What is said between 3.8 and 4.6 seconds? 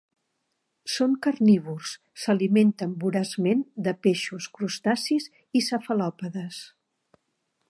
de peixos,